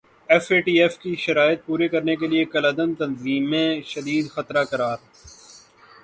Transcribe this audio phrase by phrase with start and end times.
[0.29, 4.97] F A T F کی شرائط پوری کرنے کیلئے کالعدم تنظیمیںشدید خطرہ قرار